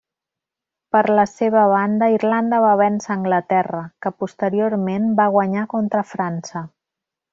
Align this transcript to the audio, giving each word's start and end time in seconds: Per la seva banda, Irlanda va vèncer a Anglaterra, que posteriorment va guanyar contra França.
Per 0.95 1.01
la 1.19 1.25
seva 1.31 1.65
banda, 1.73 2.07
Irlanda 2.15 2.61
va 2.63 2.71
vèncer 2.81 3.11
a 3.11 3.15
Anglaterra, 3.19 3.83
que 4.07 4.13
posteriorment 4.23 5.07
va 5.21 5.29
guanyar 5.37 5.67
contra 5.75 6.03
França. 6.15 6.65